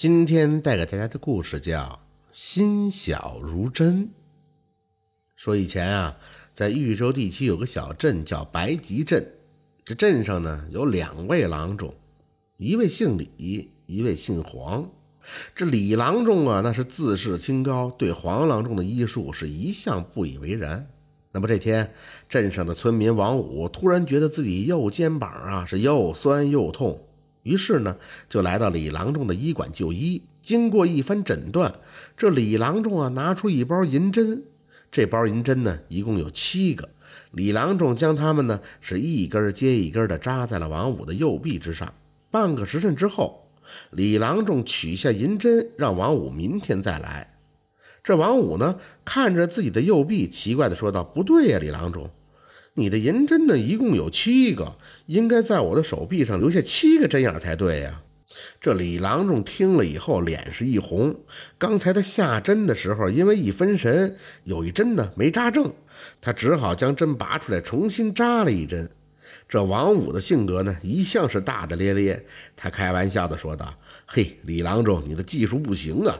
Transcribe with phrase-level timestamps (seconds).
[0.00, 1.78] 今天带给大家的故事叫
[2.32, 4.04] 《心小如针》。
[5.36, 6.16] 说以前啊，
[6.54, 9.34] 在豫州地区有个小镇叫白集镇，
[9.84, 11.92] 这镇上呢有两位郎中，
[12.56, 14.90] 一位姓李，一位姓黄。
[15.54, 20.88] 这李郎中啊，那是自视清高，对黄郎中的医术是一向不以为然。
[21.32, 21.92] 那么这天，
[22.26, 27.06] 镇上的村民王五突然觉得自己右肩膀啊是又酸又痛。
[27.42, 27.96] 于是呢，
[28.28, 30.22] 就来到李郎中的医馆就医。
[30.42, 31.74] 经过一番诊断，
[32.16, 34.44] 这李郎中啊拿出一包银针，
[34.90, 36.88] 这包银针呢一共有七个。
[37.32, 41.92] 李郎中将它们呢是一根接一根的扎在了王五的右臂之上。
[42.30, 43.50] 半个时辰之后，
[43.90, 47.38] 李郎中取下银针，让王五明天再来。
[48.02, 52.10] 这王五呢看着自己的右臂，奇怪的说道：“不对呀，李郎中。”
[52.74, 58.02] 你的银针呢，一共有七个，应该在我的手臂上留下七个针眼才对呀。
[58.60, 61.14] 这李郎中听了以后，脸是一红。
[61.58, 65.72] 刚才他下针的时候，因为一分神，有一针呢没扎正，
[66.20, 68.88] 他只好将针拔出来，重新扎了一针。
[69.48, 72.24] 这王五的性格呢，一向是大大咧咧，
[72.54, 73.74] 他开玩笑的说道
[74.06, 76.16] ：“嘿，李郎中，你的技术不行啊。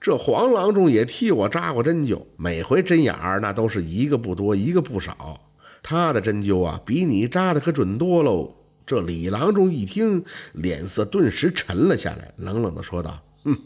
[0.00, 5.40] 这黄郎中也替我扎过针灸，每回针眼儿那都是一个不多，一个不少。”
[5.88, 8.54] 他的针灸啊，比你扎的可准多喽。
[8.84, 10.22] 这李郎中一听，
[10.52, 13.56] 脸色顿时沉了下来，冷冷地说道：“哼，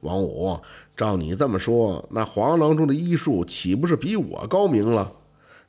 [0.00, 0.58] 王五，
[0.96, 5.12] 照你这么说，那黄郎中的医术岂不是比我高明了？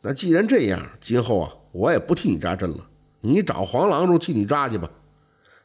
[0.01, 2.87] 那既然这样，今后啊，我也不替你扎针了，
[3.21, 4.89] 你找黄郎中替你扎去吧。”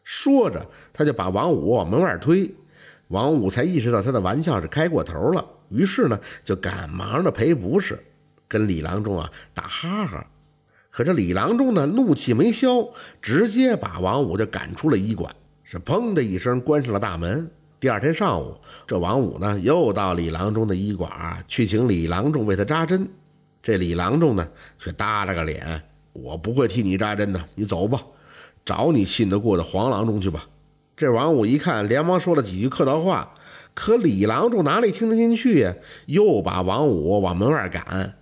[0.05, 2.55] 说着，他就把王五往门外推。
[3.09, 7.99] 王五才意识到他的玩笑是开过头了，于是呢，就赶忙的赔不是。
[8.47, 10.27] 跟李郎中啊打哈哈，
[10.97, 12.87] 可这李郎中呢怒气没消，
[13.21, 15.29] 直接把王五就赶出了医馆，
[15.65, 17.51] 是砰的一声关上了大门。
[17.81, 18.57] 第二天上午，
[18.87, 21.11] 这王五呢又到李郎中的医馆
[21.49, 23.09] 去请李郎中为他扎针。
[23.61, 25.83] 这李郎中呢却耷拉个脸
[26.15, 28.01] ：“我不会替你扎针的，你走吧，
[28.65, 30.47] 找你信得过的黄郎中去吧。”
[30.97, 33.35] 这王五一看，连忙说了几句客套话，
[33.75, 35.75] 可李郎中哪里听得进去呀？
[36.07, 38.15] 又把王五往门外赶。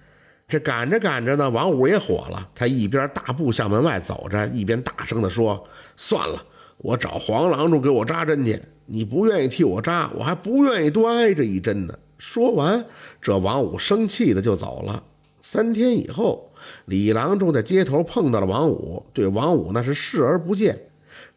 [0.52, 2.46] 这赶着赶着呢，王五也火了。
[2.54, 5.64] 他一边大步向门外走着，一边大声地说
[5.96, 6.44] ：“算了，
[6.76, 8.60] 我找黄郎中给我扎针去。
[8.84, 12.84] 你不愿意替我扎，我还不愿意多挨这一针呢。”说完，
[13.22, 15.02] 这王五生气的就走了。
[15.40, 16.52] 三天以后，
[16.84, 20.78] 李郎中在街头碰到了王五，对王五那是视而不见。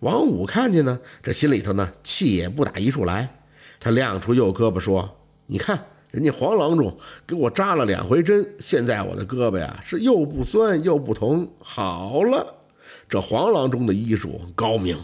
[0.01, 3.37] 王五看见呢，这心里头呢气也不打一处来。
[3.79, 5.09] 他亮出右胳膊说
[5.47, 11.45] ：“你看。”人家黄郎中给我扎了两回针，现在我的胳膊呀是又不酸又不疼。
[11.61, 12.55] 好了，
[13.09, 14.97] 这黄郎中的医术高明。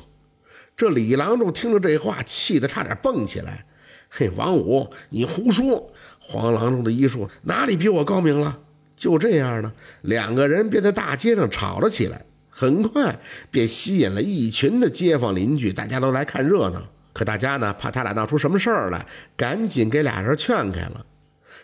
[0.78, 3.66] 这李郎中听了这话，气得差点蹦起来。
[4.08, 5.92] 嘿，王五，你胡说！
[6.18, 8.60] 黄郎中的医术哪里比我高明了？
[8.96, 9.74] 就这样呢，
[10.04, 12.26] 两个人便在大街上吵了起来。
[12.50, 13.20] 很快
[13.50, 16.82] 便吸引了一群的街坊邻居，大家都来看热闹。
[17.14, 19.06] 可大家呢，怕他俩闹出什么事儿来，
[19.36, 21.06] 赶紧给俩人劝开了。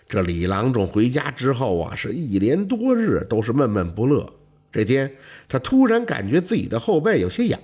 [0.10, 4.34] 这李郎中回家之后啊，是一连多日都是闷闷不乐。
[4.72, 5.16] 这天，
[5.48, 7.60] 他突然感觉自己的后背有些痒，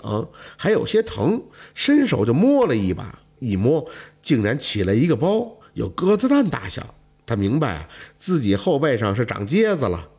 [0.58, 1.42] 还有些疼，
[1.74, 3.90] 伸手就摸了一把，一摸
[4.22, 6.96] 竟然起了一个包，有鸽子蛋大小。
[7.26, 10.10] 他明白啊，自己后背上是长疖子了。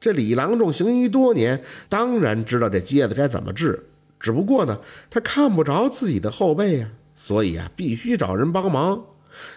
[0.00, 3.88] 这李郎中行医多年，当然知道这疖子该怎么治，
[4.18, 6.90] 只不过呢，他看不着自己的后背呀。
[7.14, 9.02] 所以啊，必须找人帮忙。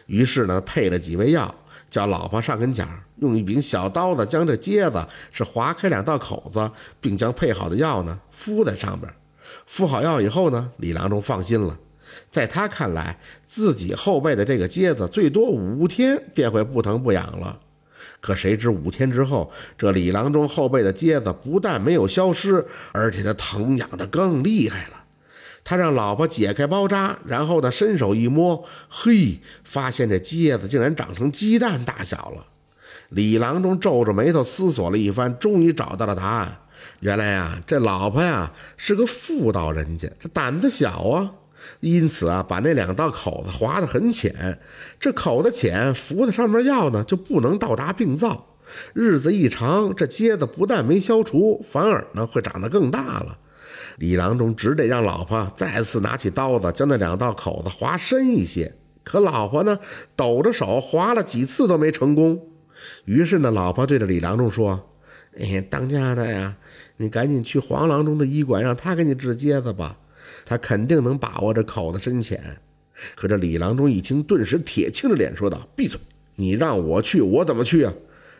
[0.06, 1.54] 于是呢，配了几味药，
[1.90, 2.88] 叫老婆上跟前
[3.20, 9.12] 用一柄小刀子将这疖子是划开两道口子，并将配好的药呢敷在上边。
[9.66, 11.78] 敷好药以后呢，李郎中放心了。
[12.30, 17.60] 在他看来，自己后背的这个疖子最多五天便会不疼不痒了。
[18.22, 25.05] 可谁知五天之后，这李郎中后背的疖子不但没有消失，而且他疼痒的更厉害了。
[25.66, 32.46] 他让老婆解开包扎，然后呢，伸手一摸，嘿，发现这疖子竟然长成鸡蛋大小了。
[33.10, 36.60] 李郎中皱着眉头思索了一番，终于找到了答案。
[37.00, 41.32] 原来呀，这老婆呀是个妇道人家，这胆子小啊，
[41.80, 44.60] 因此啊，把那两道口子划得很浅。
[45.00, 48.46] 这口子浅，服在上面药呢就不能到达病灶。
[48.94, 53.40] 日子一长，这疖子不但没消除，反而呢会长得更大了。
[53.98, 58.76] 李郎中只得让老婆再次拿起刀子，将那两道口子划深一些。
[59.04, 59.80] 可老婆呢，
[60.16, 62.42] 抖着手划了几次都没成功。
[63.06, 64.90] 于是呢，老婆对着李郎中说
[65.40, 66.58] ：“哎，当家的呀，
[66.98, 69.98] 你赶紧去黄郎中的医馆，让他给你治疖子吧，
[70.44, 72.58] 他肯定能把握这口子深浅。”
[73.16, 76.00] 可这李郎中一听，顿时铁青着脸说道：“闭嘴！
[76.36, 77.94] 你让我去，我怎么去啊？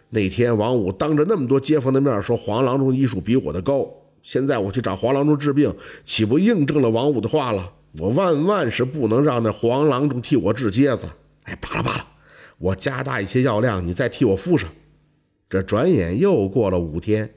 [0.10, 3.90] 那天王五当着那么多街坊的面说黄郎中医术比我的高，
[4.26, 5.72] 现在我去找黄郎中治病，
[6.04, 7.74] 岂不印证了王五的话了？
[8.00, 11.08] 我万万是不能让那黄郎中替我治疖子。
[11.44, 12.08] 哎，罢了罢了，
[12.58, 14.68] 我加大一些药量，你再替我敷上。
[15.48, 17.36] 这转眼又过了五天。”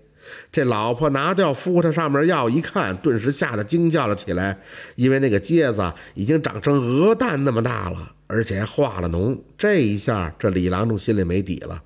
[0.51, 4.59] 这老婆拿掉敷他上面药一看，顿时吓得惊叫了起来，
[4.97, 9.39] 因为那个疖子已经长成鹅蛋那么大了，而且还化了脓。
[9.59, 11.83] 这一下，这李郎中心里没底了。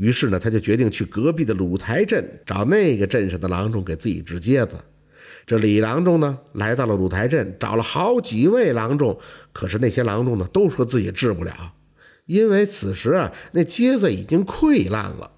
[0.00, 4.76] 于是呢，他就决定去隔壁的鲁台镇找那个镇上的郎中给自己治疖子。
[5.44, 9.18] 这李郎中呢，来到了鲁台镇，找了好几位郎中，
[9.52, 11.52] 可是那些郎中呢，都说自己治不了，
[12.24, 15.30] 因为此时啊，那疖子已经溃烂了。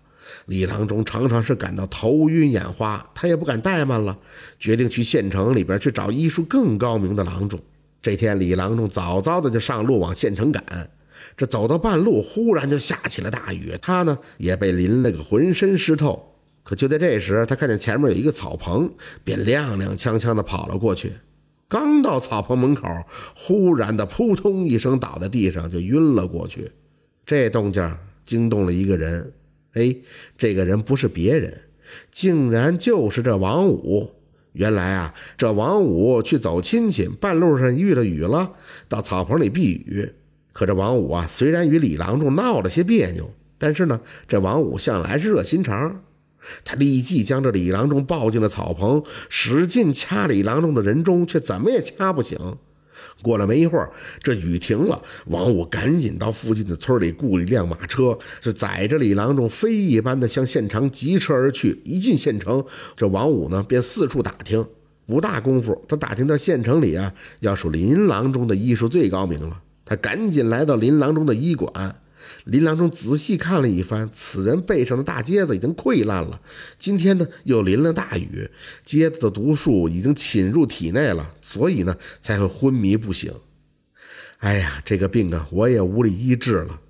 [0.47, 4.17] 李郎中常常是感到头晕眼花，他也不敢怠慢了，
[4.61, 7.59] 决定去县城里边去找医术更高明的郎中。
[8.01, 10.63] 这天，李郎中早早的就上路往县城赶。
[11.37, 16.37] 这走到半路，忽然就下起了大雨，他呢也被淋了个浑身湿透。
[16.63, 18.89] 可就在这时，他看见前面有一个草棚，
[19.25, 21.13] 便踉踉跄跄的跑了过去。
[21.69, 22.87] 刚到草棚门口，
[23.35, 26.71] 忽然的扑通一声倒在地上，就晕了过去。
[27.27, 29.33] 这动静惊动了一个人。
[29.73, 29.97] 哎，
[30.37, 31.63] 这个人不是别人，
[32.11, 34.11] 竟然就是这王五。
[34.53, 38.53] 原来啊，这王五去走亲戚，半路上遇了雨了，
[38.87, 40.13] 到草棚里避雨。
[40.53, 46.03] 可这王五啊，虽然与李郎中闹了些别扭，但是呢，这王五向来是热心肠，
[46.65, 52.39] 他立即将这李郎中抱进了草棚，使劲掐李郎中的人中，却怎么也掐不醒。
[53.21, 53.91] 过了没一会儿，
[54.23, 61.81] 这雨停了，王五赶紧到附近的村里雇了一辆马车，是载着李郎中飞一般的向县城疾驰而去。
[61.85, 62.65] 一进县城，
[62.97, 64.65] 这王五呢便四处打听，
[65.07, 69.61] 不大功夫，他打听到县城里啊，要数林郎中的医术最高明了。
[69.93, 71.97] 他赶紧来到林郎中的医馆。
[72.45, 76.41] 林郎中仔细看了一番，此人背上的大疖子已经溃烂了。
[76.79, 78.49] 今天呢，又淋了大雨，
[78.87, 83.31] 疖子的毒素已经侵入体内了，所以呢，才会昏迷不醒。
[84.39, 86.81] 哎呀，这个病啊，我也无力医治了。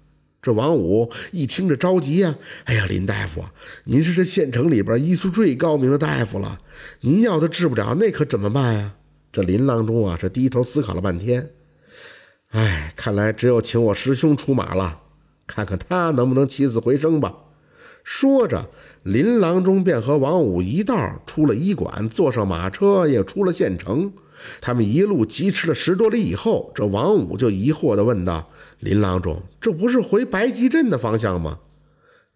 [0.40, 3.44] 这王五一听着着急呀，哎呀，林大夫，
[3.84, 6.60] 您是这县城里边医术最高明的大夫了，
[7.00, 8.94] 您要他治不了，那可怎么办呀？
[9.32, 11.50] 这林郎中啊，是低头思考了半天，
[12.52, 15.00] 哎，看来只有请我师兄出马了。
[15.46, 17.34] 看看他能不能起死回生吧。
[18.04, 18.68] 说着，
[19.02, 24.12] 林郎中便和王五一道出了医馆，坐上马车，也出了县城。
[24.60, 28.50] 他们一路疾驰了十多里以后，这王五就疑惑地问道
[28.80, 31.58] ：“林郎中，这不是回白集镇的方向吗？”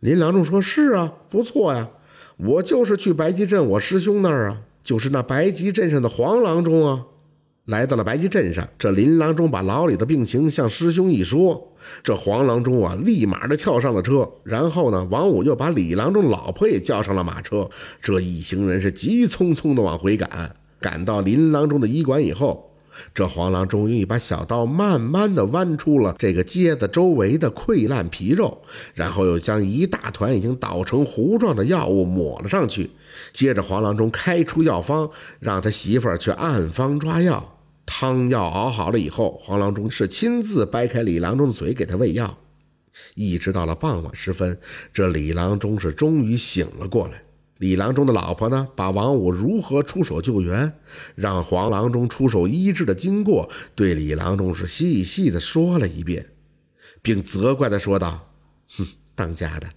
[0.00, 1.90] 林郎中说：“是啊，不错呀，
[2.36, 7.06] 我就是去白集镇我师兄那儿啊，就是那白集镇上的黄郎中啊。”
[7.66, 14.28] 来到了白集镇上，这林郎中把老李的病情向师兄一说，这黄郎中啊，立马的跳上了车。
[14.44, 17.68] 然后呢，王五又把李郎中老婆也叫上了马车。
[18.00, 20.54] 这一行人是急匆匆的往回赶。
[20.78, 22.70] 赶到林郎中的医馆以后，
[23.12, 28.62] 这黄郎中用一把小刀慢慢的剜出了这个疖子周围的溃烂皮肉，
[28.94, 32.88] 然后又将一大团已经捣成糊状的药物抹了上去。
[33.32, 35.10] 接着，黄郎中开出药方，
[35.40, 37.54] 让他媳妇儿去暗方抓药。
[37.86, 42.36] 汤药熬好了以后，黄郎中是亲自掰开李郎中的嘴给他喂药，
[43.14, 44.58] 一直到了傍晚时分，
[44.92, 47.22] 这李郎中是终于醒了过来。
[47.58, 50.74] 李郎中的老婆呢，把王五如何出手救援，
[51.14, 56.26] 让黄郎中出手医治的经过，对李郎中是细细的说了一遍，
[57.00, 58.28] 并责怪的说道
[58.76, 59.68] ：“哼，当家的，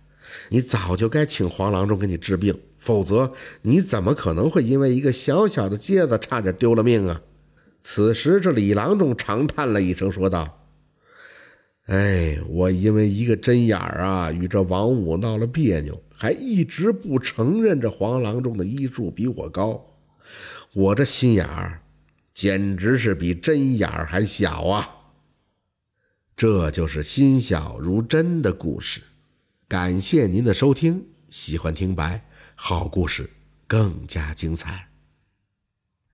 [0.50, 7.22] 你早就该请黄郎中给你治病，否则你怎么可能会因为一个小小的疖子差点丢了命啊？”
[7.82, 10.68] 此时，这李郎中长叹了一声，说道
[11.88, 19.84] ：“哎，我因为一个针眼儿啊，与这王五闹了别扭，还一直不承认这黄郎中的医术比我高。
[20.74, 21.82] 我这心眼儿，
[22.34, 24.88] 简直是比针眼儿还小啊！
[26.36, 29.02] 这就是心小如针的故事。
[29.68, 32.24] 感谢您的收听，喜欢听白，
[32.56, 33.30] 好故事
[33.66, 34.89] 更加精彩。”